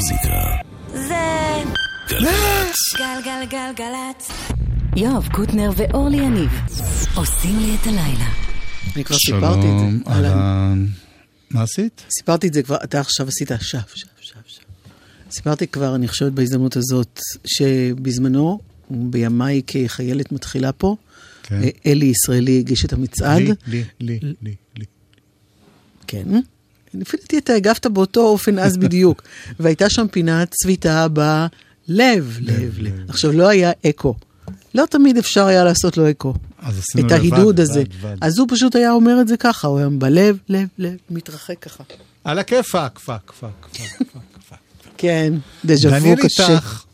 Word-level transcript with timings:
המוזיקה. 0.00 0.42
זה 0.92 1.62
גלגלצ. 2.08 2.76
גלגלגלגלצ. 2.98 4.30
יואב 4.96 5.28
קוטנר 5.32 5.70
ואורלי 5.76 6.16
יניב 6.16 6.50
עושים 7.14 7.58
לי 7.58 7.76
את 7.82 7.86
הלילה. 7.86 8.32
אני 8.96 9.04
כבר 9.04 9.16
סיפרתי 9.16 9.58
את 9.58 9.62
שלום, 9.62 10.00
זה. 10.04 10.10
אהלן. 10.10 10.38
אהלן. 10.38 10.86
מה 11.50 11.62
עשית? 11.62 12.04
סיפרתי 12.18 12.48
את 12.48 12.54
זה 12.54 12.62
כבר, 12.62 12.76
אתה 12.84 13.00
עכשיו 13.00 13.28
עשית 13.28 13.50
שף, 13.60 13.94
שף, 13.94 14.06
שף, 14.20 14.34
שף. 14.46 14.60
סיפרתי 15.30 15.66
כבר, 15.66 15.94
אני 15.94 16.08
חושבת 16.08 16.32
בהזדמנות 16.32 16.76
הזאת, 16.76 17.20
שבזמנו, 17.44 18.60
בימיי 18.90 19.62
כחיילת 19.66 20.32
מתחילה 20.32 20.72
פה, 20.72 20.96
כן. 21.42 21.62
אה, 21.62 21.68
אלי 21.86 22.06
ישראלי 22.06 22.58
הגיש 22.58 22.84
את 22.84 22.92
המצעד. 22.92 23.42
לי, 23.42 23.54
לי, 23.66 23.84
לי, 24.00 24.18
לי, 24.42 24.54
לי. 24.76 24.84
כן. 26.06 26.26
לפי 26.94 27.16
דעתי 27.16 27.38
אתה 27.38 27.52
הגבת 27.52 27.86
באותו 27.86 28.20
אופן 28.20 28.58
אז 28.58 28.76
בדיוק. 28.82 29.22
והייתה 29.60 29.90
שם 29.90 30.06
פינת 30.10 30.50
צביתה 30.50 31.08
בלב, 31.08 32.38
לב, 32.40 32.76
לב. 32.78 32.92
עכשיו, 33.08 33.32
לא 33.32 33.48
היה 33.48 33.72
אקו. 33.86 34.14
לא 34.74 34.84
תמיד 34.90 35.16
אפשר 35.16 35.46
היה 35.46 35.64
לעשות 35.64 35.96
לו 35.96 36.10
אקו. 36.10 36.34
אז 36.58 36.78
עשינו 36.78 37.06
את 37.06 37.12
לבד, 37.12 37.20
ההידוד 37.20 37.60
הזה. 37.60 37.80
לבד. 37.80 38.16
אז 38.20 38.38
הוא 38.38 38.46
פשוט 38.50 38.76
היה 38.76 38.92
אומר 38.92 39.20
את 39.20 39.28
זה 39.28 39.36
ככה, 39.36 39.68
הוא 39.68 39.78
היה 39.78 39.88
בלב, 39.88 40.36
לב, 40.48 40.68
לב, 40.78 40.96
מתרחק 41.10 41.58
ככה. 41.58 41.84
על 42.24 42.38
הכיפאק, 42.38 42.98
פאק, 42.98 43.32
פאק, 43.40 43.66
פאק, 43.72 44.08
פאק. 44.48 44.58
כן, 44.96 45.34
דז'ה 45.64 45.88
וו 45.88 46.16
קשה. 46.16 46.52
איתך. 46.54 46.84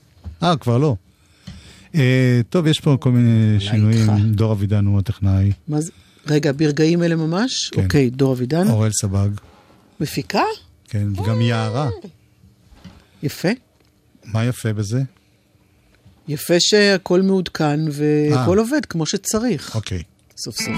אה, 0.42 0.56
כבר 0.56 0.78
לא. 0.78 0.97
אה, 1.94 2.41
טוב, 2.50 2.66
יש 2.66 2.80
פה 2.80 2.97
כל 3.00 3.10
מיני 3.10 3.60
שינויים. 3.60 4.33
דור 4.33 4.52
אבידן 4.52 4.86
הוא 4.86 4.98
הטכנאי? 4.98 5.52
רגע, 6.27 6.52
ברגעים 6.52 7.02
אלה 7.02 7.16
ממש? 7.16 7.70
כן. 7.72 7.83
אוקיי, 7.83 8.10
דור 8.10 8.33
אבידן. 8.33 8.69
אוראל 8.69 8.91
סבג, 8.92 9.28
מפיקה? 10.00 10.42
כן, 10.88 11.09
וגם 11.12 11.41
יערה. 11.41 11.91
יפה. 13.23 13.48
מה 14.24 14.45
יפה 14.45 14.72
בזה? 14.72 15.02
יפה 16.28 16.55
שהכל 16.58 17.22
מעודכן 17.22 17.80
והכל 17.92 18.58
אה. 18.58 18.64
עובד 18.64 18.86
כמו 18.86 19.06
שצריך. 19.06 19.74
אוקיי. 19.74 20.02
סוף 20.36 20.56
סוף. 20.56 20.77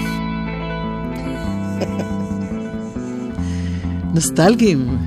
נוסטלגים. 4.13 4.97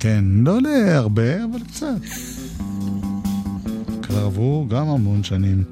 כן, 0.00 0.24
לא 0.24 0.58
להרבה, 0.62 1.44
אבל 1.44 1.60
קצת. 1.70 2.00
כבר 4.02 4.24
עברו 4.24 4.66
גם 4.68 4.88
המון 4.88 5.24
שנים. 5.24 5.64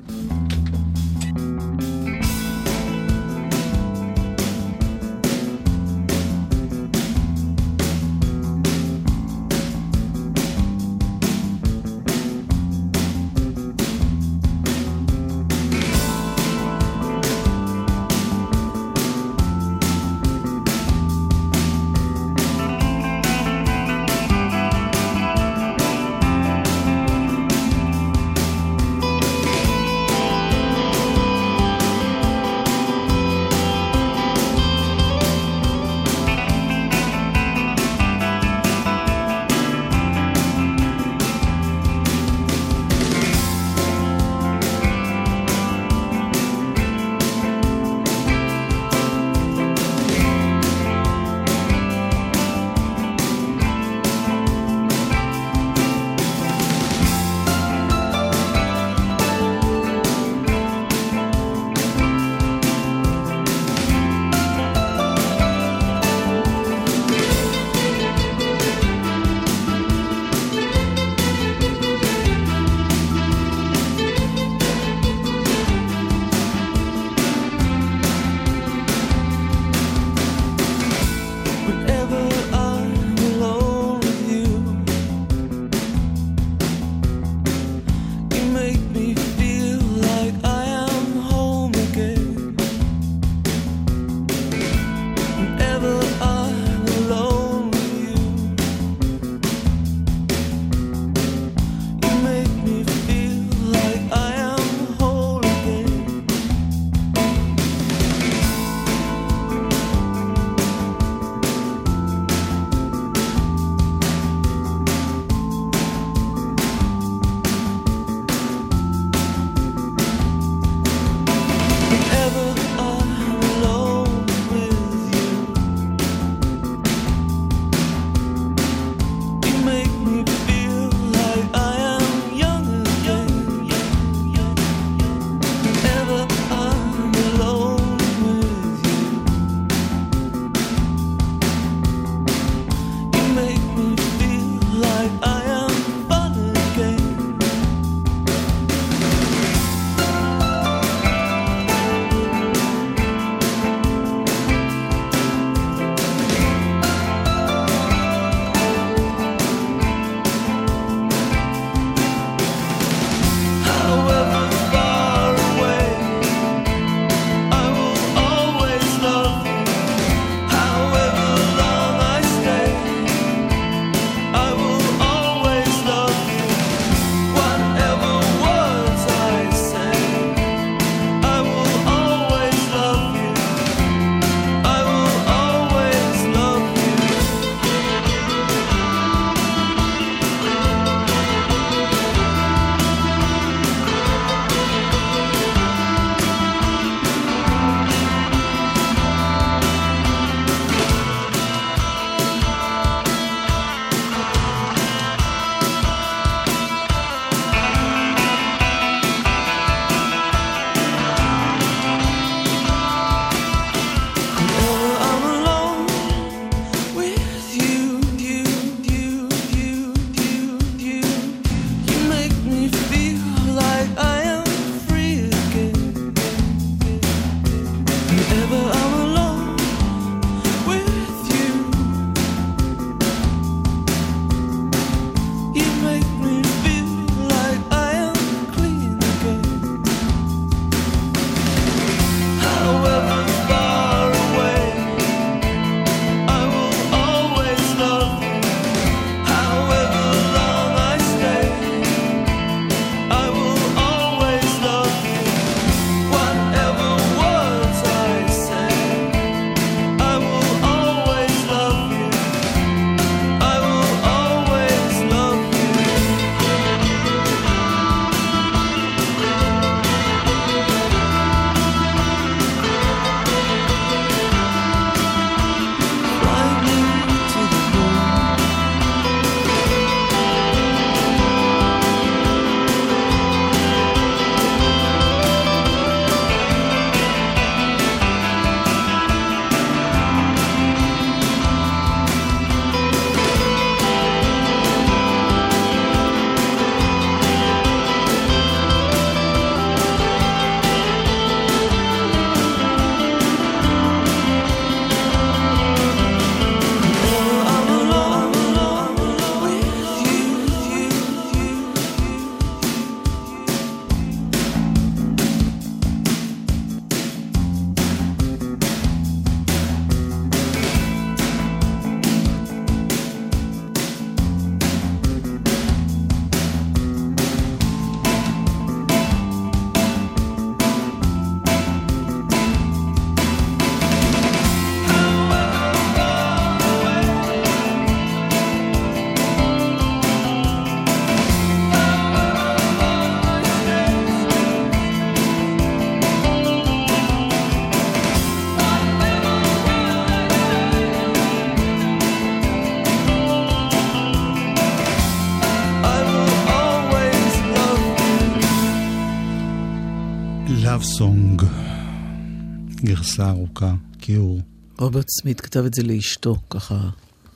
גרסה 363.24 363.30
ארוכה, 363.30 363.74
כיעור. 363.98 364.40
רוברט 364.78 365.06
סמית 365.08 365.40
כתב 365.40 365.64
את 365.64 365.74
זה 365.74 365.82
לאשתו, 365.82 366.36
ככה 366.50 366.90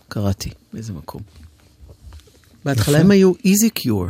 קראתי 0.09 0.51
באיזה 0.73 0.93
מקום. 0.93 1.23
בהתחלה. 2.65 2.99
הם 2.99 3.11
היו 3.11 3.33
איזי 3.45 3.71
קיור. 3.71 4.07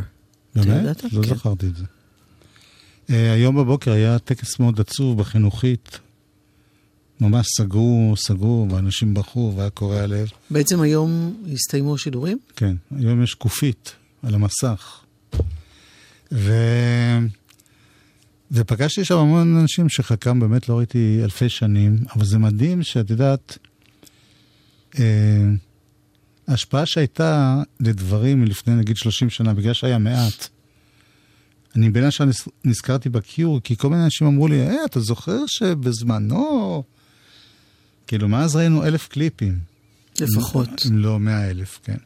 באמת? 0.55 1.03
לא 1.03 1.23
כן. 1.23 1.35
זכרתי 1.35 1.67
את 1.67 1.75
זה. 1.75 1.83
אה, 3.09 3.33
היום 3.33 3.55
בבוקר 3.55 3.91
היה 3.91 4.19
טקס 4.19 4.59
מאוד 4.59 4.79
עצוב 4.79 5.17
בחינוכית. 5.17 5.99
ממש 7.21 7.47
סגרו, 7.57 8.13
סגרו, 8.17 8.67
ואנשים 8.71 9.13
בכו, 9.13 9.53
והיה 9.55 9.69
קורע 9.69 10.07
לב. 10.07 10.29
בעצם 10.49 10.81
היום 10.81 11.43
הסתיימו 11.53 11.95
השידורים? 11.95 12.37
כן, 12.55 12.75
היום 12.97 13.23
יש 13.23 13.31
שקופית 13.31 13.95
על 14.23 14.35
המסך. 14.35 14.99
ו... 16.31 16.51
ופגשתי 18.51 19.05
שם 19.05 19.17
המון 19.17 19.57
אנשים 19.57 19.89
שחלקם 19.89 20.39
באמת 20.39 20.69
לא 20.69 20.77
ראיתי 20.77 21.19
אלפי 21.23 21.49
שנים, 21.49 21.97
אבל 22.15 22.25
זה 22.25 22.37
מדהים 22.37 22.83
שאת 22.83 23.09
יודעת, 23.09 23.57
אה, 24.99 25.03
ההשפעה 26.47 26.85
שהייתה 26.85 27.61
לדברים 27.79 28.41
מלפני 28.41 28.75
נגיד 28.75 28.97
30 28.97 29.29
שנה, 29.29 29.53
בגלל 29.53 29.73
שהיה 29.73 29.97
מעט. 29.97 30.47
אני 31.75 31.89
בין 31.89 32.03
השאר 32.03 32.25
נז- 32.25 32.47
נזכרתי 32.65 33.09
בקיור, 33.09 33.59
כי 33.63 33.75
כל 33.77 33.89
מיני 33.89 34.03
אנשים 34.03 34.27
אמרו 34.27 34.47
לי, 34.47 34.61
אה, 34.67 34.85
אתה 34.85 34.99
זוכר 34.99 35.37
שבזמנו... 35.47 36.83
כאילו, 38.07 38.27
מאז 38.29 38.55
ראינו 38.55 38.83
אלף 38.83 39.07
קליפים. 39.07 39.59
לפחות. 40.21 40.69
אם 40.89 40.97
לא 40.97 41.19
מאה 41.19 41.49
אלף, 41.49 41.79
כן. 41.83 41.97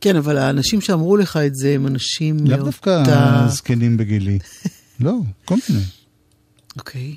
כן, 0.00 0.16
אבל 0.16 0.36
האנשים 0.36 0.80
שאמרו 0.80 1.16
לך 1.16 1.36
את 1.36 1.54
זה 1.54 1.74
הם 1.74 1.86
אנשים 1.86 2.36
לאו 2.46 2.64
דווקא. 2.64 3.02
זקנים 3.48 3.96
בגילי. 3.96 4.38
לא, 5.00 5.14
כל 5.44 5.56
מיני. 5.68 5.84
אוקיי. 6.78 7.16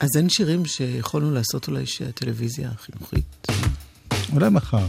אז 0.00 0.08
אין 0.16 0.28
שירים 0.28 0.66
שיכולנו 0.66 1.30
לעשות 1.30 1.68
אולי 1.68 1.86
שהטלוויזיה 1.86 2.70
החינוכית... 2.70 3.46
אולי 4.32 4.50
מחר. 4.50 4.86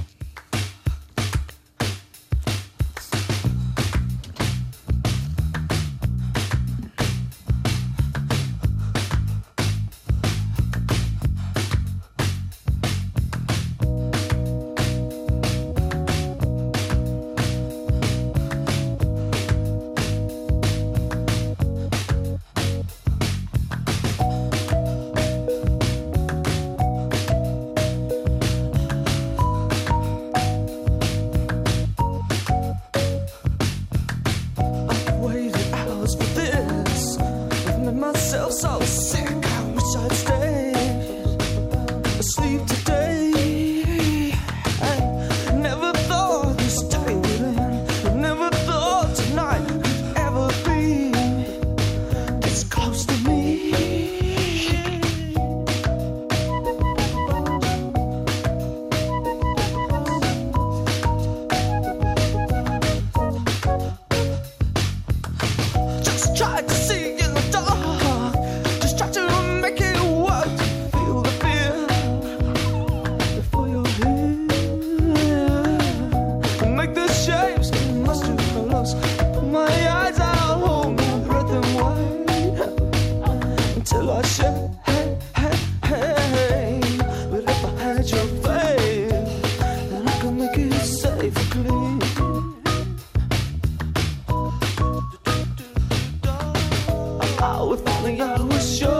darling, 98.03 98.21
I 98.21 98.41
wish 98.41 98.81
you 98.81 98.92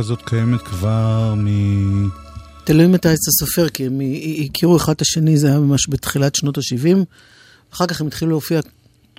הזאת 0.00 0.22
קיימת 0.24 0.60
כבר 0.62 1.34
מ... 1.36 1.46
תלוי 2.64 2.86
מתי 2.86 3.08
אתה 3.08 3.30
סופר, 3.40 3.68
כי 3.68 3.86
הם 3.86 4.00
הכירו 4.44 4.76
אחד 4.76 4.92
את 4.92 5.00
השני, 5.00 5.36
זה 5.38 5.46
היה 5.48 5.58
ממש 5.58 5.88
בתחילת 5.88 6.34
שנות 6.34 6.58
ה-70. 6.58 6.96
אחר 7.74 7.86
כך 7.86 8.00
הם 8.00 8.06
התחילו 8.06 8.30
להופיע 8.30 8.60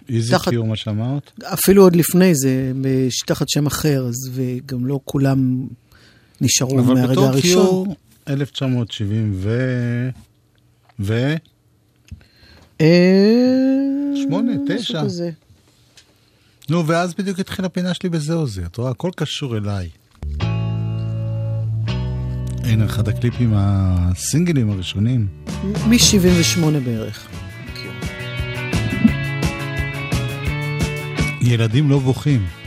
איזה 0.10 0.32
תחת- 0.34 0.50
קיור 0.50 0.68
מה 0.68 0.76
שאמרת? 0.76 1.32
אפילו 1.44 1.84
עוד 1.84 1.96
לפני 1.96 2.36
זה, 2.36 2.72
תחת 3.26 3.50
שם 3.50 3.66
אחר, 3.66 4.06
אז 4.08 4.16
וגם 4.34 4.86
לא 4.86 5.00
כולם 5.06 5.68
נשארו 6.42 6.80
אבל 6.80 6.94
מהרגע 6.94 7.12
בתור 7.12 7.26
הראשון. 7.26 7.86
קיור, 7.86 7.96
1970 8.28 9.32
ו... 9.36 9.50
ו... 11.00 11.34
אה, 12.82 12.88
שמונה, 14.28 14.52
תשע. 14.68 15.04
נו, 16.70 16.88
ואז 16.88 17.14
בדיוק 17.14 17.40
התחילה 17.40 17.66
הפינה 17.66 17.94
שלי 17.94 18.10
בזהו 18.10 18.48
זה. 18.48 18.66
את 18.66 18.78
רואה, 18.78 18.92
הכל 18.92 19.12
קשור 19.16 19.58
אליי. 19.58 19.90
הנה 22.64 22.86
אחד 22.86 23.08
הקליפים 23.08 23.54
הסינגלים 23.56 24.70
הראשונים. 24.70 25.28
מ-78 25.88 26.66
בערך. 26.86 27.28
ילדים 31.42 31.90
לא 31.90 32.00
בוכים. 32.00 32.61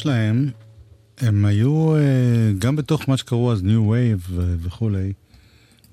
שלהם, 0.00 0.50
הם 1.18 1.44
היו 1.44 1.96
אה, 1.96 2.00
גם 2.58 2.76
בתוך 2.76 3.08
מה 3.08 3.16
שקראו 3.16 3.52
אז 3.52 3.60
New 3.62 3.90
Wave 3.90 4.30
וכולי, 4.36 5.12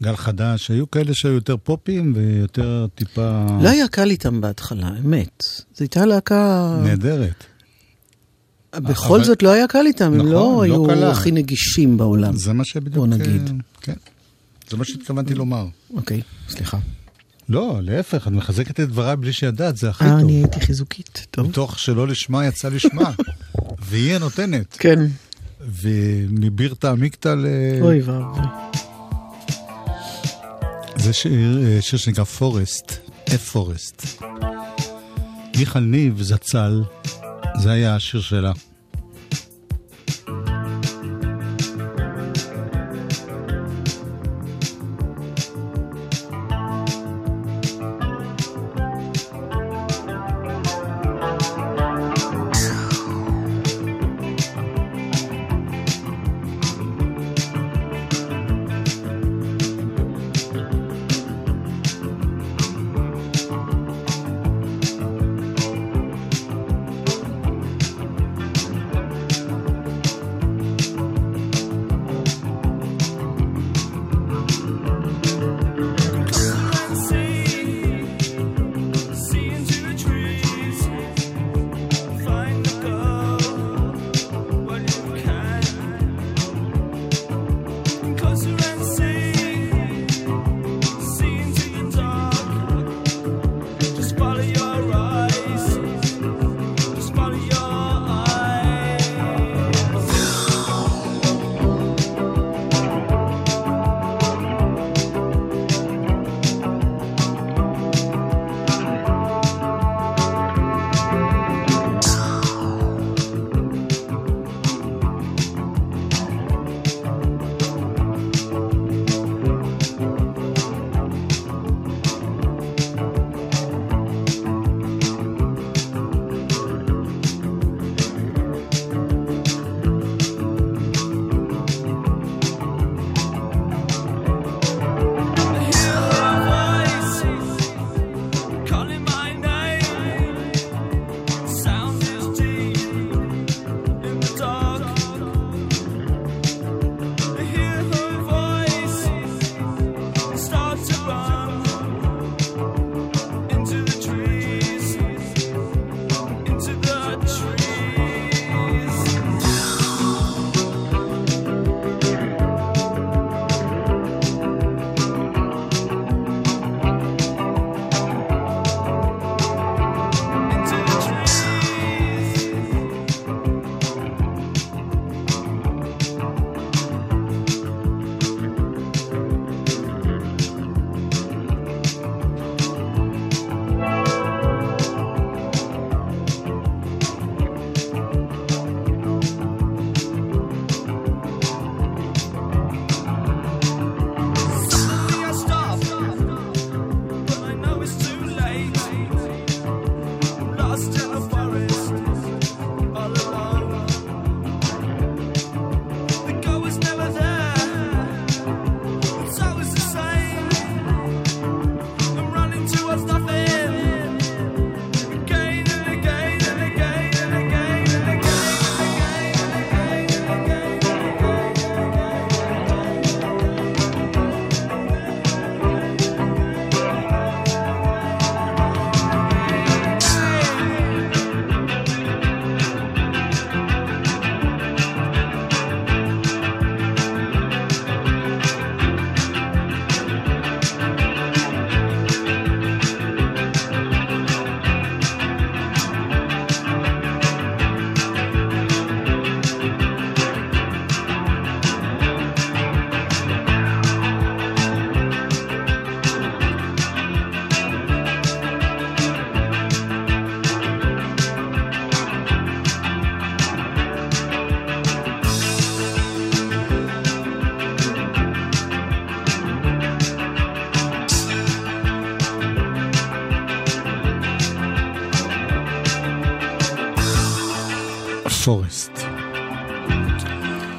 גל 0.03 0.15
חדש, 0.15 0.71
היו 0.71 0.91
כאלה 0.91 1.11
שהיו 1.13 1.33
יותר 1.33 1.57
פופים 1.57 2.13
ויותר 2.15 2.87
טיפה 2.95 3.45
לא 3.63 3.69
היה 3.69 3.87
קל 3.87 4.09
איתם 4.09 4.41
בהתחלה, 4.41 4.89
אמת. 5.05 5.43
זו 5.75 5.83
הייתה 5.83 6.05
להקה... 6.05 6.79
נהדרת. 6.83 7.43
בכל 8.75 9.15
אבל- 9.15 9.23
זאת 9.25 9.43
לא 9.43 9.49
היה 9.51 9.67
קל 9.67 9.85
איתם, 9.85 10.05
הם 10.05 10.13
נכון, 10.15 10.27
לא 10.27 10.31
לא 10.31 10.61
היו 10.63 10.85
קלה. 10.85 11.11
הכי 11.11 11.31
נגישים 11.31 11.97
בעולם. 11.97 12.35
זה 12.35 12.53
מה 12.53 12.65
שבדיוק... 12.65 12.95
בוא 12.95 13.07
נגיד. 13.07 13.41
אה, 13.47 13.53
כן. 13.81 13.93
זה 14.69 14.77
מה 14.77 14.85
שהתכוונתי 14.85 15.33
לומר. 15.33 15.67
אוקיי, 15.93 16.21
סליחה. 16.49 16.77
לא, 17.49 17.79
להפך, 17.81 18.27
את 18.27 18.31
מחזקת 18.31 18.79
את 18.79 18.89
דבריי 18.89 19.15
בלי 19.15 19.33
שידעת, 19.33 19.77
זה 19.77 19.89
הכי 19.89 20.05
אה, 20.05 20.09
טוב. 20.09 20.19
אני 20.19 20.33
הייתי 20.33 20.59
חיזוקית, 20.59 21.27
טוב. 21.31 21.47
מתוך 21.47 21.79
שלא 21.79 22.07
לשמה 22.07 22.45
יצא 22.45 22.69
לשמה. 22.69 23.11
והיא 23.87 24.15
הנותנת. 24.15 24.77
כן, 24.79 24.99
ומבירתא 25.61 26.87
עמיקתא 26.87 27.29
ל... 27.29 27.45
אוי 27.81 28.01
ואבוי. 28.01 28.41
זה 30.95 31.13
שיר, 31.13 31.63
אה, 31.63 31.81
שיר 31.81 31.99
שנקרא 31.99 32.23
פורסט, 32.23 32.93
F 33.29 33.37
פורסט. 33.37 34.21
מיכל 35.57 35.79
ניב 35.79 36.21
זצ"ל, 36.21 36.83
זה 37.61 37.71
היה 37.71 37.95
השיר 37.95 38.21
שלה. 38.21 38.51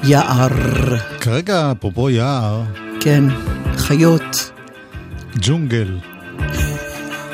יער. 0.09 0.49
כרגע, 1.21 1.71
אפרופו 1.71 2.09
יער... 2.09 2.63
כן, 2.99 3.23
חיות. 3.75 4.51
ג'ונגל. 5.41 5.97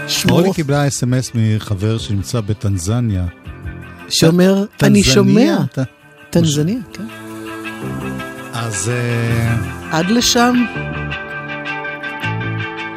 שמור. 0.07 0.37
אורלי 0.39 0.53
קיבלה 0.53 0.87
אס.אם.אס 0.87 1.31
מחבר 1.35 1.97
שנמצא 1.97 2.41
בטנזניה. 2.41 3.25
שאומר, 4.09 4.65
ת... 4.77 4.83
אני 4.83 5.03
שומע. 5.03 5.57
ת... 5.71 5.79
טנזניה, 6.29 6.75
מש... 6.75 6.97
כן. 6.97 7.03
אז... 8.53 8.89
אה, 8.89 9.55
עד 9.91 10.09
לשם? 10.09 10.65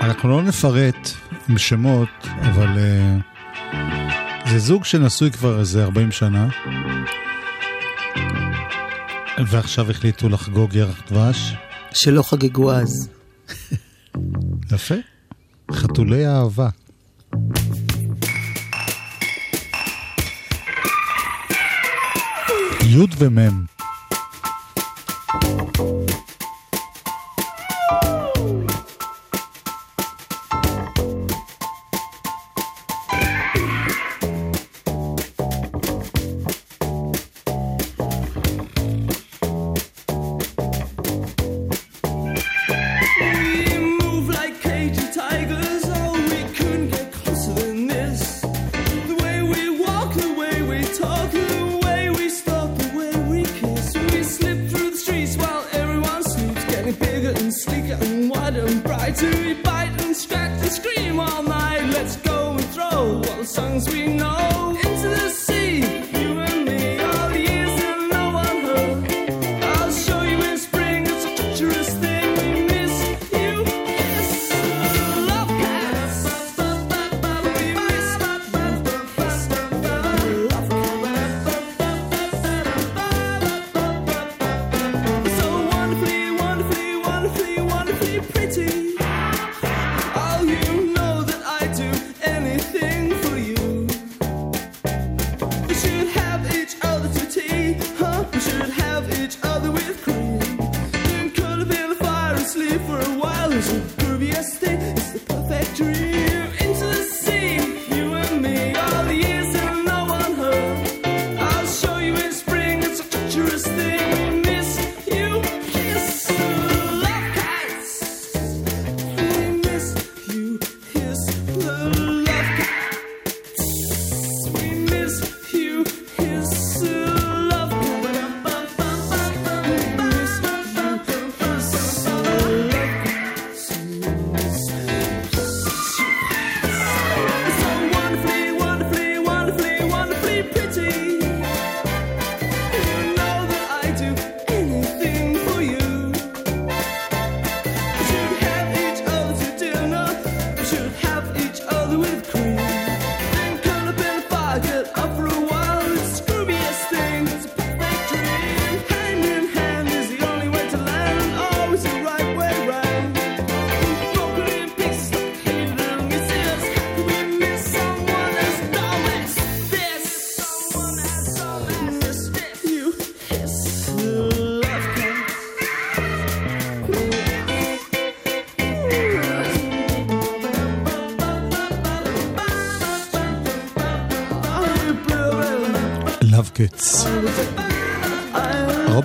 אנחנו 0.01 0.29
לא 0.29 0.43
נפרט 0.43 1.11
עם 1.49 1.59
שמות, 1.59 2.09
אבל 2.41 2.69
uh, 2.77 4.49
זה 4.51 4.59
זוג 4.59 4.85
שנשוי 4.85 5.31
כבר 5.31 5.61
איזה 5.61 5.85
40 5.85 6.13
שנה. 6.13 6.49
ועכשיו 9.47 9.91
החליטו 9.91 10.29
לחגוג 10.29 10.75
ירח 10.75 11.03
דבש? 11.11 11.55
שלא 11.95 12.23
חגגו 12.23 12.73
אז. 12.73 13.09
יפה. 14.73 14.95
חתולי 15.73 16.27
אהבה. 16.27 16.69
י' 22.83 23.07
ומ' 23.19 23.78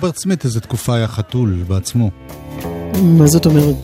רוברט 0.04 0.18
סמית 0.18 0.44
איזה 0.44 0.60
תקופה 0.60 0.94
היה 0.94 1.08
חתול 1.08 1.64
בעצמו. 1.68 2.10
מה 3.02 3.26
זאת 3.26 3.46
אומרת 3.46 3.74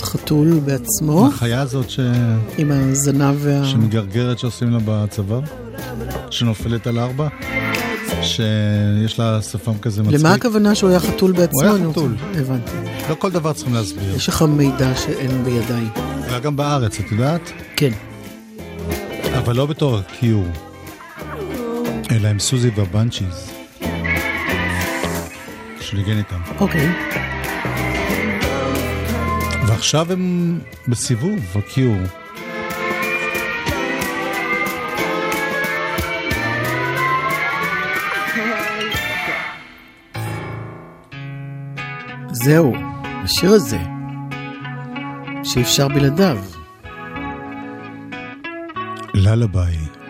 חתול 0.00 0.60
בעצמו? 0.64 1.26
החיה 1.26 1.60
הזאת 1.60 1.90
ש... 1.90 2.00
עם 2.58 2.70
הזנב 2.70 3.36
וה... 3.38 3.64
שמגרגרת 3.64 4.38
שעושים 4.38 4.70
לה 4.70 4.78
בצבא? 4.84 5.40
שנופלת 6.30 6.86
על 6.86 6.98
ארבע? 6.98 7.28
שיש 8.22 9.18
לה 9.18 9.42
שפם 9.42 9.78
כזה 9.78 10.02
מצחיק. 10.02 10.20
למה 10.20 10.34
הכוונה 10.34 10.74
שהוא 10.74 10.90
היה 10.90 11.00
חתול 11.00 11.32
בעצמו? 11.32 11.62
הוא 11.62 11.76
היה 11.76 11.90
חתול. 11.90 12.16
הבנתי. 12.34 12.72
לא 13.10 13.14
כל 13.14 13.30
דבר 13.30 13.52
צריכים 13.52 13.74
להסביר. 13.74 14.16
יש 14.16 14.28
לך 14.28 14.42
מידע 14.42 14.94
שאין 14.96 15.44
בידיי. 15.44 15.84
היה 16.28 16.38
גם 16.38 16.56
בארץ, 16.56 16.98
את 17.00 17.12
יודעת? 17.12 17.50
כן. 17.76 17.92
אבל 19.38 19.56
לא 19.56 19.66
בתור 19.66 20.00
קיור, 20.20 20.46
אלא 22.10 22.28
עם 22.28 22.38
סוזי 22.38 22.70
והבנצ'יז. 22.76 23.53
שניגן 25.94 26.18
איתם. 26.18 26.40
אוקיי. 26.60 26.88
ועכשיו 29.68 30.12
הם 30.12 30.58
בסיבוב, 30.88 31.38
הקיור. 31.54 31.96
זהו, 42.32 42.74
השיר 43.24 43.50
הזה, 43.50 43.78
שאי 45.44 45.62
אפשר 45.62 45.88
בלעדיו. 45.88 46.38
ללביי. 49.14 50.03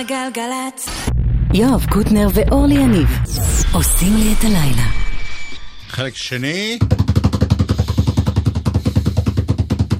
על 0.00 0.06
גלגלצ. 0.06 0.86
יואב 1.54 1.84
קוטנר 1.92 2.28
ואורלי 2.34 2.74
יניב 2.74 3.08
עושים 3.72 4.16
לי 4.16 4.32
את 4.32 4.44
הלילה. 4.44 4.90
חלק 5.88 6.16
שני. 6.16 6.78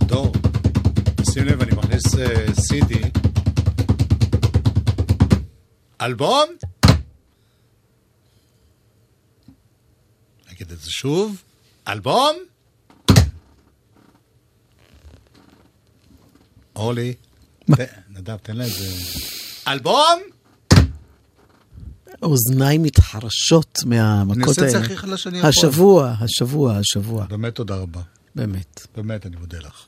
דור, 0.05 0.33
שים 1.31 1.45
לב, 1.45 1.63
אני 1.63 1.71
מכניס 1.77 2.15
אה, 2.19 2.55
סידי. 2.55 3.11
אלבום? 6.01 6.47
נגיד 10.51 10.73
את 10.73 10.81
זה 10.81 10.91
שוב. 10.91 11.43
אלבום? 11.89 12.37
אורלי, 16.77 17.15
נדב, 18.09 18.37
תן 18.37 18.57
לה 18.57 18.65
איזה... 18.65 19.50
אלבום? 19.69 20.21
אוזניים 22.23 22.83
מתחרשות 22.83 23.79
מהמכות 23.87 24.39
האלה. 24.39 24.45
אני 24.45 24.49
אעשה 24.49 24.67
את 24.67 24.71
זה 24.71 24.79
הכי 24.79 24.97
חלש 24.97 25.23
שאני 25.23 25.39
יכול. 25.39 25.49
השבוע, 25.49 26.15
השבוע, 26.21 26.77
השבוע. 26.77 27.25
באמת 27.25 27.55
תודה 27.55 27.75
רבה. 27.77 28.01
באמת. 28.35 28.87
באמת, 28.97 29.27
אני 29.27 29.37
מודה 29.37 29.59
לך. 29.59 29.87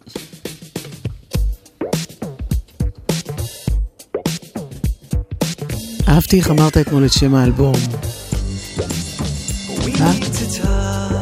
אהבתי 6.08 6.38
איך 6.38 6.50
אמרת 6.50 6.76
אתמול 6.76 7.06
את 7.06 7.12
שם 7.12 7.34
האלבום. 7.34 7.74
אה? 10.00 11.21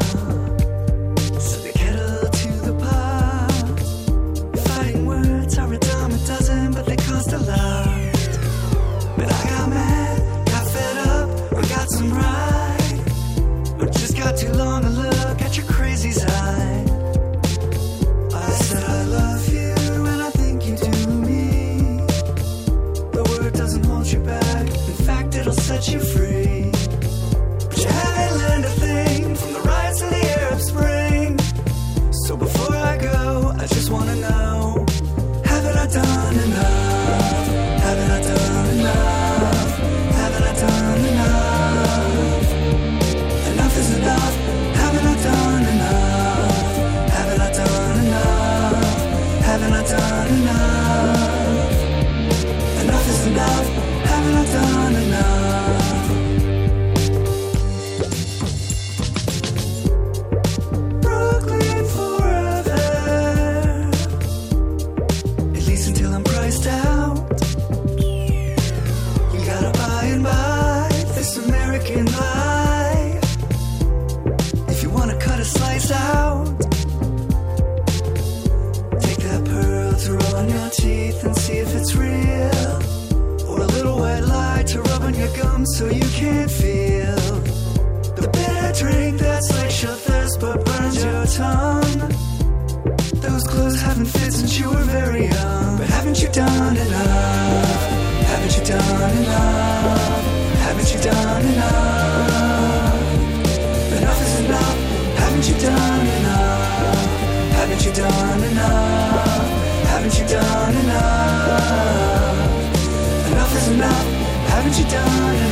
she 114.81 114.89
done? 114.89 115.50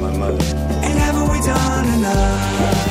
my. 0.00 0.30
And 0.82 0.98
haven't 0.98 1.30
we 1.30 1.40
done 1.40 1.98
enough? 1.98 2.89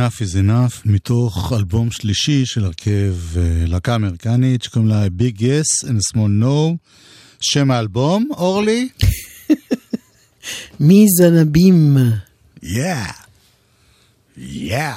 Enough 0.00 0.22
is 0.22 0.34
Enough 0.34 0.82
מתוך 0.84 1.52
אלבום 1.56 1.90
שלישי 1.90 2.46
של 2.46 2.64
הרכב 2.64 3.14
אה, 3.36 3.64
להקה 3.66 3.94
אמריקנית 3.94 4.62
שקוראים 4.62 4.88
לה 4.88 5.06
Big 5.06 5.40
Yes 5.40 5.86
and 5.86 5.90
a 5.90 6.16
Small 6.16 6.42
No. 6.42 6.76
שם 7.40 7.70
האלבום, 7.70 8.28
אורלי? 8.30 8.88
מי 10.80 11.06
זנבים? 11.18 11.96
יא! 12.62 12.94
יא! 14.38 14.92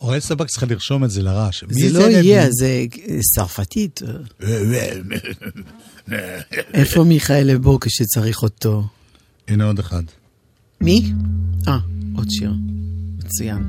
אורל 0.00 0.20
סבק 0.20 0.46
צריכה 0.46 0.66
לרשום 0.66 1.04
את 1.04 1.10
זה 1.10 1.22
לרעש. 1.22 1.64
זה 1.68 1.98
לא 1.98 2.10
יא, 2.10 2.46
זה 2.50 2.84
צרפתית. 3.34 4.00
איפה 6.74 7.04
מיכאל 7.04 7.46
לבו 7.46 7.80
כשצריך 7.80 8.42
אותו? 8.42 8.82
הנה 9.48 9.64
עוד 9.64 9.78
אחד. 9.78 10.02
מי? 10.80 11.12
אה, 11.68 11.78
עוד 12.16 12.30
שיר. 12.30 12.52
מצוין. 13.34 13.62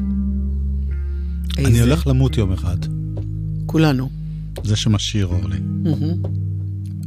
איזה? 1.58 1.70
אני 1.70 1.80
הולך 1.80 2.08
למות 2.08 2.38
יום 2.38 2.52
אחד. 2.52 2.78
כולנו. 3.66 4.10
זה 4.64 4.76
שמשאיר 4.76 5.26
אורלי. 5.26 5.58
Mm-hmm. 5.58 6.28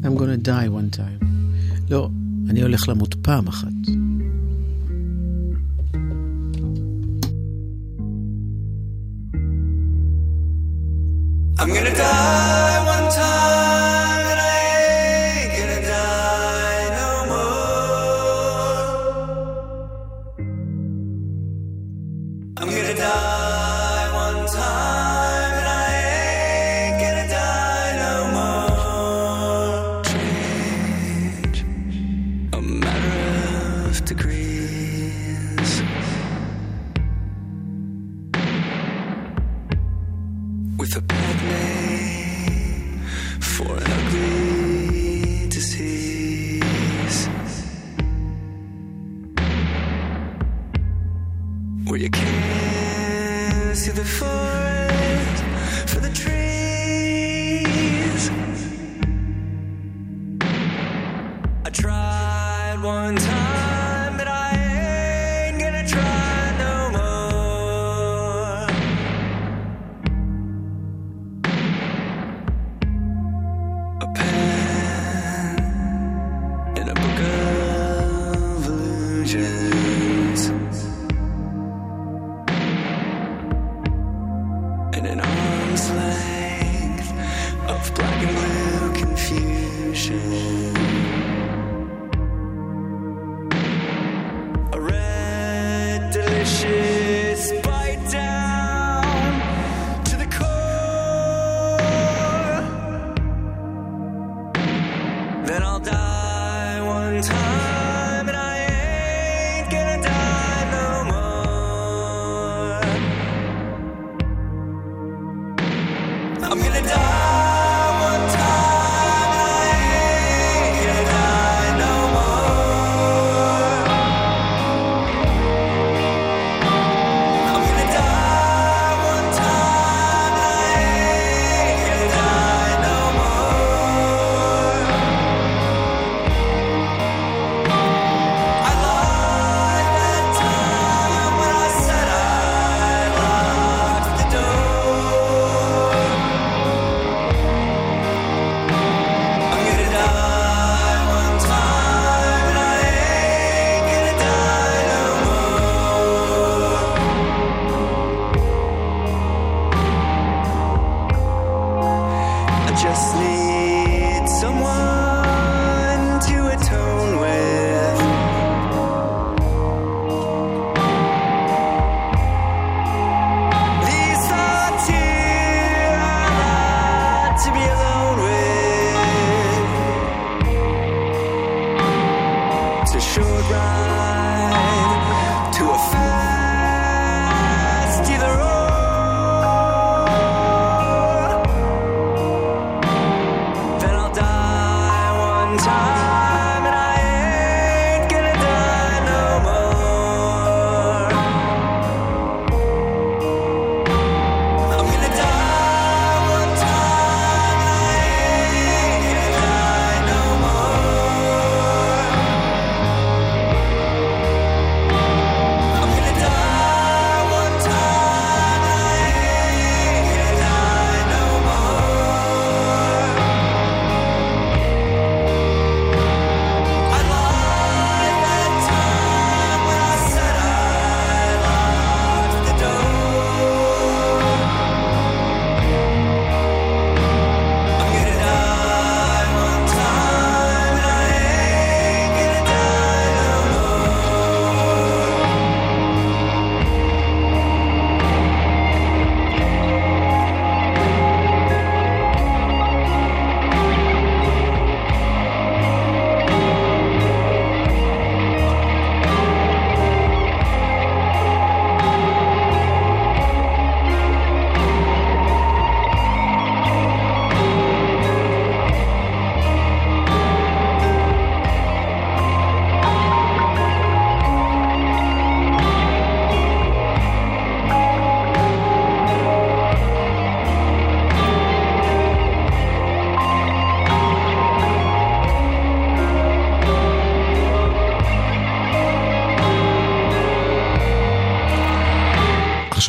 I'm 0.02 0.18
gonna 0.18 0.46
die 0.46 0.68
one 0.68 0.96
time. 0.96 1.24
לא, 1.90 2.10
אני 2.48 2.62
הולך 2.62 2.88
למות 2.88 3.14
פעם 3.22 3.48
אחת. 3.48 3.68
I'm 11.60 11.70
gonna 11.74 11.94
die 11.96 12.67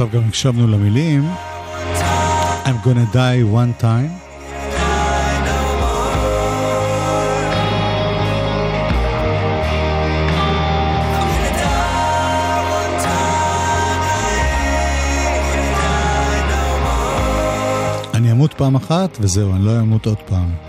עכשיו 0.02 0.22
גם 0.22 0.28
הקשבנו 0.28 0.68
למילים. 0.68 1.30
I'm 2.66 2.86
gonna 2.86 3.14
die 3.14 3.43
one 3.43 3.82
time. 3.82 4.12
אני 18.14 18.32
אמות 18.32 18.54
פעם 18.54 18.76
אחת 18.76 19.18
וזהו, 19.22 19.56
אני 19.56 19.66
לא 19.66 19.80
אמות 19.80 20.06
עוד 20.06 20.18
פעם. 20.18 20.68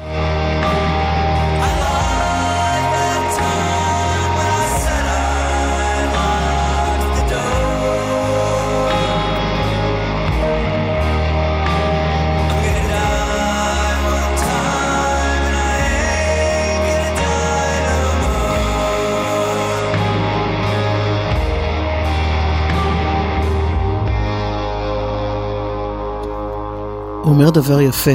אומר 27.40 27.50
דבר 27.50 27.80
יפה. 27.80 28.10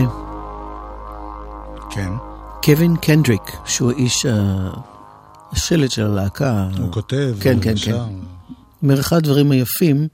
כן. 1.91 2.09
קווין 2.63 2.95
קנדריק, 2.95 3.41
שהוא 3.65 3.91
איש 3.91 4.25
ה- 4.25 4.69
השלד 5.51 5.91
של 5.91 6.03
הלהקה. 6.03 6.67
הוא 6.77 6.91
כותב, 6.91 7.35
כן, 7.39 7.53
הוא 7.53 7.63
כן. 7.63 7.75
כן. 7.85 7.95
אומר, 8.83 8.99
אחד 8.99 9.17
הדברים 9.17 9.51
היפים 9.51 10.07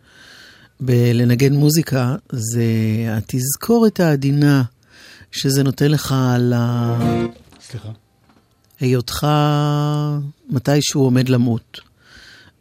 בלנגן 0.79 1.53
מוזיקה 1.53 2.15
זה 2.31 2.63
התזכורת 3.09 3.99
העדינה 3.99 4.63
שזה 5.31 5.63
נותן 5.63 5.91
לך 5.91 6.15
על 6.35 6.53
ה... 6.55 6.97
סליחה. 7.69 7.89
היותך 8.79 9.27
מתישהו 10.49 11.01
עומד 11.03 11.29
למות. 11.29 11.79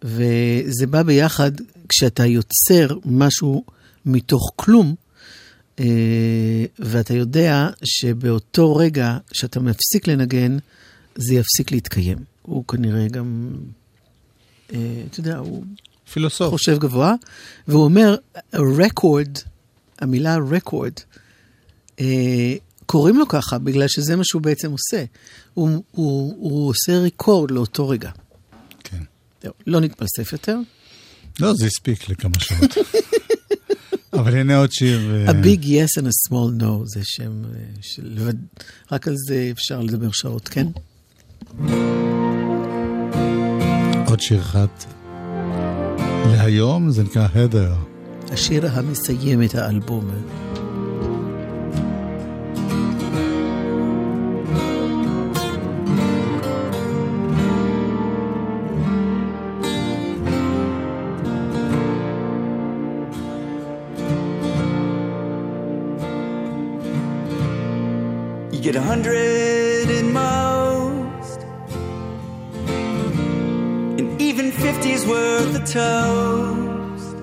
וזה 0.02 0.86
בא 0.90 1.02
ביחד 1.02 1.50
כשאתה 1.88 2.26
יוצר 2.26 2.88
משהו 3.04 3.64
מתוך 4.06 4.52
כלום, 4.56 4.86
אה, 4.88 4.94
ואתה 6.78 7.14
יודע 7.14 7.68
שבאותו 7.84 8.76
רגע 8.76 9.16
שאתה 9.32 9.60
מפסיק 9.60 10.06
לנגן, 10.06 10.56
זה 11.14 11.34
יפסיק 11.34 11.72
להתקיים. 11.72 12.18
הוא 12.42 12.64
כנראה 12.64 13.08
גם, 13.08 13.50
אה, 14.72 15.02
אתה 15.10 15.20
יודע, 15.20 15.36
הוא 15.36 15.64
פילוסוף. 16.12 16.50
חושב 16.50 16.78
גבוה, 16.78 17.14
והוא 17.68 17.84
אומר, 17.84 18.16
רקורד, 18.54 19.38
המילה 19.98 20.36
רקורד, 20.50 20.92
אה, 22.00 22.54
קוראים 22.86 23.18
לו 23.18 23.28
ככה 23.28 23.58
בגלל 23.58 23.88
שזה 23.88 24.16
מה 24.16 24.24
שהוא 24.24 24.42
בעצם 24.42 24.70
עושה. 24.70 25.04
הוא, 25.54 25.82
הוא, 25.90 26.34
הוא 26.38 26.68
עושה 26.68 26.98
ריקורד 26.98 27.50
לאותו 27.50 27.88
רגע. 27.88 28.10
כן. 28.84 29.02
זהו, 29.42 29.52
לא 29.66 29.80
נתפלסף 29.80 30.32
יותר. 30.32 30.58
לא, 31.40 31.54
זה 31.54 31.66
הספיק 31.66 32.08
לכמה 32.08 32.40
שעות. 32.40 32.70
אבל 34.20 34.36
הנה 34.36 34.56
עוד 34.56 34.72
שיר. 34.72 35.14
אה, 35.14 35.30
A 35.30 35.34
big 35.44 35.64
yes 35.64 36.02
and 36.02 36.06
a 36.06 36.28
small 36.28 36.60
no 36.62 36.84
זה 36.84 37.00
שם 37.04 37.44
אה, 37.44 37.60
של... 37.80 38.28
רק 38.92 39.08
על 39.08 39.14
זה 39.26 39.48
אפשר 39.52 39.80
לדבר 39.80 40.10
שעות, 40.12 40.48
כן? 40.48 40.66
עוד 44.06 44.20
שיר 44.20 44.40
אחד 44.40 44.66
להיום, 46.26 46.90
זה 46.90 47.02
נקרא 47.02 47.28
הדר. 47.34 47.74
השיר 48.32 48.66
המסיים 48.72 49.42
את 49.42 49.54
האלבום. 49.54 50.10
Get 68.72 68.80
a 68.80 68.86
hundred 68.86 70.04
most, 70.04 71.40
and 73.98 74.22
even 74.22 74.52
fifty's 74.52 75.04
worth 75.04 75.56
of 75.56 75.64
toast. 75.64 77.16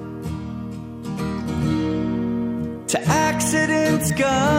To 2.91 3.01
accidents, 3.07 4.11
guns, 4.11 4.57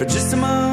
For 0.00 0.06
just 0.06 0.32
a 0.32 0.36
moment, 0.38 0.69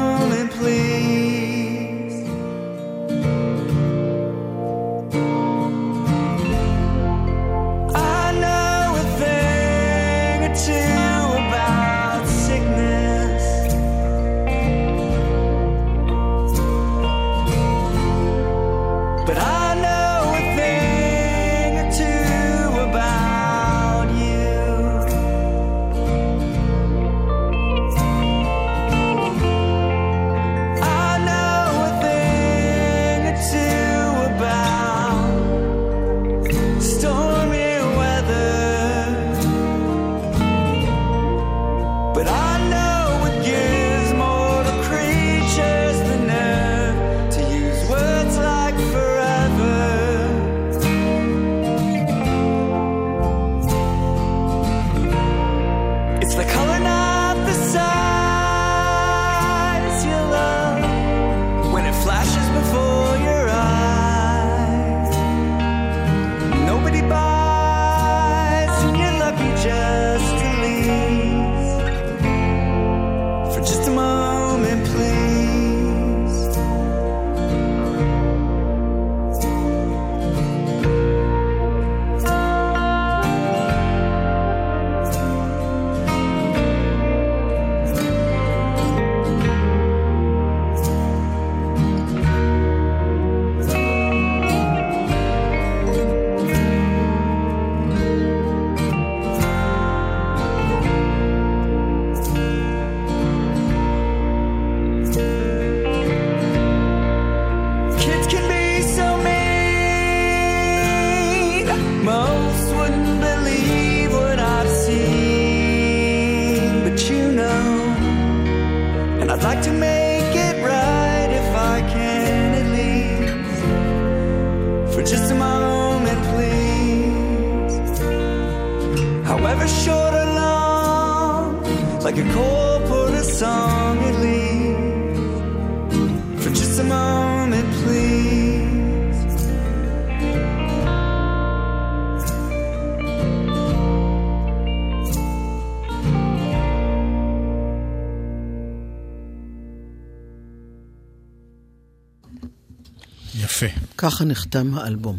ככה 154.18 154.24
נחתם 154.24 154.74
האלבום. 154.74 155.18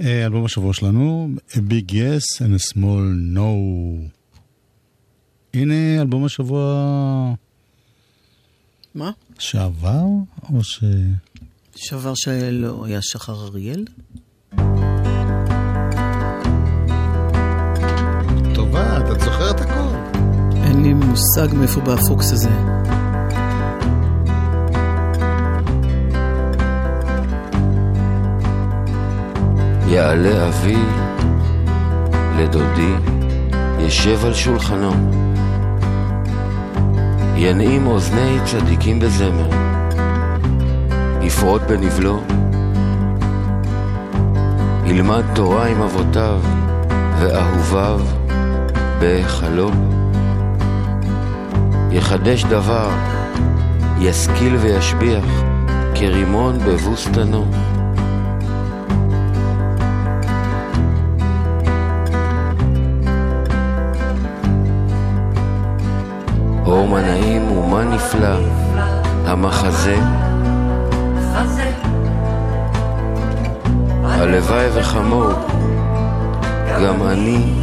אה, 0.00 0.26
אלבום 0.26 0.44
השבוע 0.44 0.74
שלנו, 0.74 1.28
A 1.50 1.54
Big 1.54 1.90
Yes 1.90 2.40
and 2.40 2.60
a 2.60 2.74
Small 2.74 3.36
No. 3.36 3.38
הנה 5.54 6.00
אלבום 6.00 6.24
השבוע 6.24 6.64
מה? 8.94 9.10
שעבר, 9.38 10.04
או 10.52 10.64
ש... 10.64 10.84
שעבר 11.76 12.12
שלא 12.14 12.84
היה 12.84 12.98
שחר 13.02 13.44
אריאל? 13.44 13.84
טובה, 18.54 18.98
אתה 18.98 19.24
זוכר 19.24 19.50
את 19.50 19.60
הכל. 19.60 20.18
אין 20.54 20.82
לי 20.82 20.94
מושג 20.94 21.54
מאיפה 21.54 21.80
בא 21.80 21.92
הפוקס 21.92 22.32
הזה. 22.32 22.81
יעלה 29.92 30.48
אבי 30.48 30.82
לדודי, 32.36 32.94
ישב 33.78 34.24
על 34.24 34.34
שולחנו, 34.34 34.92
ינעים 37.36 37.86
אוזני 37.86 38.38
צדיקים 38.44 39.00
בזמר, 39.00 39.48
יפרוט 41.22 41.62
בנבלו, 41.62 42.20
ילמד 44.84 45.24
תורה 45.34 45.66
עם 45.66 45.82
אבותיו 45.82 46.40
ואהוביו 47.18 48.00
בהיכלו, 49.00 49.70
יחדש 51.90 52.44
דבר, 52.44 52.90
ישכיל 53.98 54.56
וישביח, 54.56 55.24
כרימון 55.94 56.58
בבוסתנו. 56.58 57.71
נפלא, 68.14 68.36
המחזה. 69.26 69.96
הלוואי 74.04 74.66
וכמוהו, 74.74 75.32
גם 76.82 77.02
אני 77.02 77.54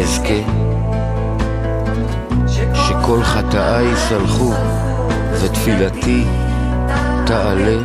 אזכה. 0.00 0.40
שכל 2.74 3.22
חטאיי 3.22 3.92
יסלחו, 3.92 4.52
ותפילתי 5.32 6.24
תעלה. 7.26 7.78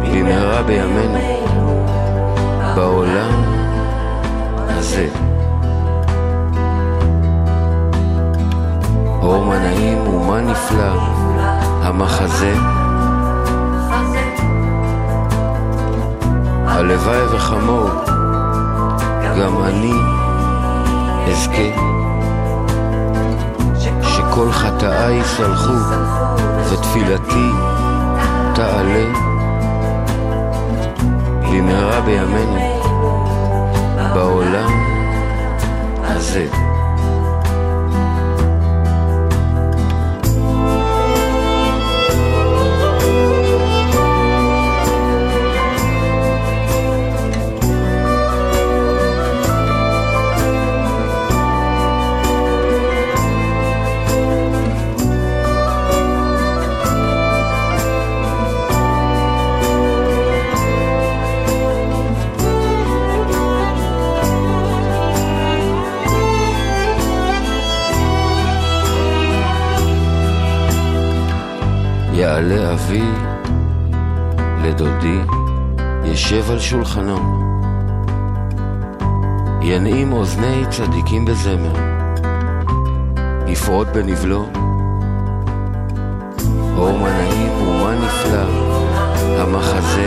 במהרה 0.00 0.62
בימינו, 0.62 1.18
בעולם 2.74 3.42
הזה. 4.58 5.08
אור 9.22 9.44
מה 9.44 9.58
נעים 9.58 10.08
ומה 10.08 10.40
נפלא, 10.40 10.92
המחזה. 11.82 12.54
הלוואי 16.66 17.22
וכמוהו, 17.22 17.88
גם 19.40 19.62
אני 19.64 19.92
אזכה. 21.30 21.90
שכל 24.02 24.52
חטאיי 24.52 25.16
יסלחו, 25.20 25.72
ותפילתי 26.70 27.50
תעלה. 28.54 29.30
במהרה 31.60 32.00
בימינו, 32.00 32.80
בעולם 34.14 34.70
הזה. 36.02 36.69
לדודי, 75.00 75.20
ישב 76.04 76.50
על 76.50 76.58
שולחנו, 76.58 77.18
ינעים 79.62 80.12
אוזני 80.12 80.62
צדיקים 80.70 81.24
בזמר, 81.24 81.72
יפרוט 83.46 83.88
בנבלו, 83.88 84.46
אור 86.76 86.98
מה 86.98 87.10
נעים 87.10 87.52
ומה 87.52 87.94
נפלא, 87.94 88.44
המחזה. 89.40 90.06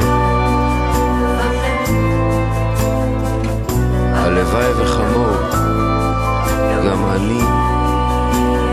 הלוואי 4.14 4.72
וכמוהו, 4.72 5.36
גם 6.86 7.06
אני 7.06 7.42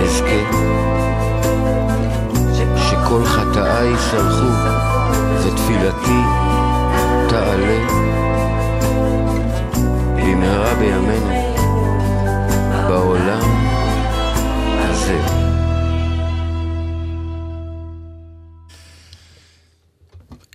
אזכה. 0.04 0.60
שכל 3.10 3.24
חטאיי 3.24 3.94
יסלחו, 3.94 4.50
ותפילתי 5.40 6.20
תעלה. 7.28 7.86
במהרה 10.16 10.74
בימינו, 10.74 11.56
בעולם 12.88 13.40
הזה. 14.78 15.20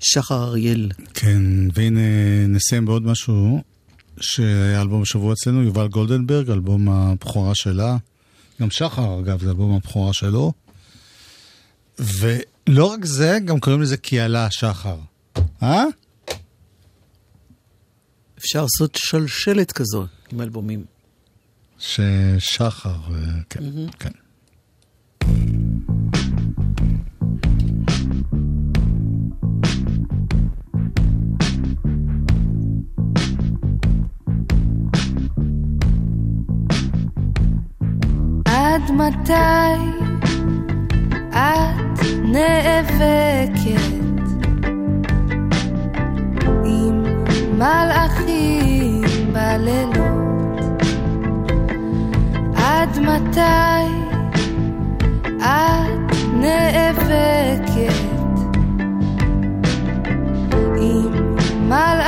שחר 0.02 0.44
אריאל. 0.44 0.92
כן, 1.14 1.42
והנה 1.74 2.00
נסיים 2.48 2.86
בעוד 2.86 3.06
משהו 3.06 3.62
שהיה 4.20 4.82
אלבום 4.82 5.02
השבוע 5.02 5.34
אצלנו, 5.34 5.64
יובל 5.64 5.88
גולדנברג, 5.88 6.50
אלבום 6.50 6.90
הבכורה 6.90 7.56
שלה. 7.56 7.98
גם 8.62 8.70
שחר, 8.70 9.20
אגב, 9.20 9.42
זה 9.42 9.50
אלבום 9.50 9.76
הבכורה 9.76 10.14
שלו. 10.14 10.65
ולא 12.00 12.86
רק 12.86 13.06
זה, 13.06 13.38
גם 13.46 13.60
קוראים 13.60 13.82
לזה 13.82 13.98
כי 13.98 14.20
עלה 14.20 14.48
שחר. 14.52 14.98
אה? 15.64 15.84
אפשר 18.38 18.62
לעשות 18.62 18.96
שלשלת 18.96 19.72
כזאת 19.72 20.10
עם 20.32 20.42
אלבומים. 20.42 20.86
ששחר, 21.80 22.90
אה, 22.90 23.42
כן, 23.50 23.64
כן. 24.00 24.10
עד 38.46 38.92
מתי 38.92 39.32
את 41.30 41.75
נאבקת 42.36 43.60
עם 46.66 47.04
מלאכים 47.58 49.04
בלילות. 49.34 50.82
עד 52.56 53.00
מתי 53.00 53.90
את 55.40 56.16
נאבקת 56.34 57.96
עם 60.82 61.36
מלאכים 61.70 62.05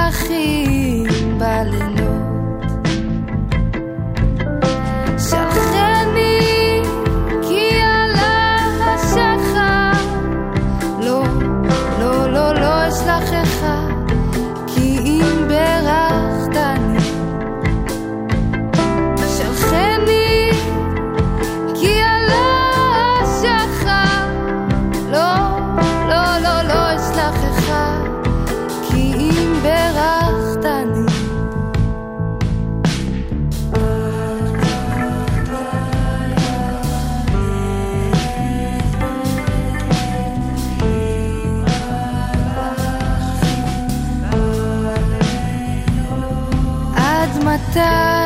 את 47.78 48.17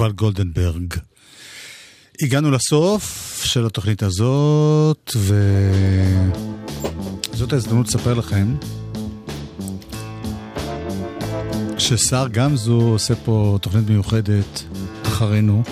יובל 0.00 0.12
גולדנברג. 0.12 0.94
הגענו 2.22 2.50
לסוף 2.50 3.40
של 3.44 3.66
התוכנית 3.66 4.02
הזאת, 4.02 5.16
וזאת 7.32 7.52
ההזדמנות 7.52 7.86
לספר 7.88 8.14
לכם 8.14 8.54
ששר 11.78 12.26
גמזו 12.32 12.80
עושה 12.80 13.14
פה 13.14 13.58
תוכנית 13.62 13.88
מיוחדת 13.88 14.62
אחרינו, 15.02 15.62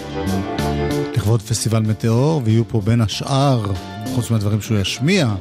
לכבוד 1.16 1.42
פסטיבל 1.42 1.82
מטאור, 1.82 2.42
ויהיו 2.44 2.68
פה 2.68 2.80
בין 2.80 3.00
השאר, 3.00 3.72
חוץ 4.14 4.30
מהדברים 4.30 4.60
שהוא 4.60 4.78
ישמיע, 4.78 5.34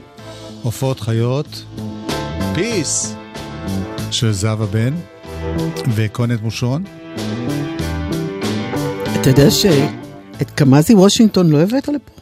הופעות 0.61 0.99
חיות, 0.99 1.63
פיס 2.55 3.15
של 4.11 4.31
זהבה 4.31 4.65
בן 4.65 4.93
וקונת 5.95 6.41
מושון. 6.41 6.83
אתה 9.29 9.41
יודע 9.41 9.51
שאת 9.51 10.51
קמאזי 10.55 10.93
וושינגטון 10.93 11.49
לא 11.49 11.61
הבאת 11.61 11.87
לפה? 11.87 12.16